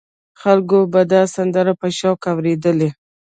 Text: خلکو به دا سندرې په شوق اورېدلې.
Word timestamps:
خلکو 0.41 0.77
به 0.91 1.01
دا 1.11 1.21
سندرې 1.35 1.73
په 1.81 1.87
شوق 1.97 2.19
اورېدلې. 2.31 2.89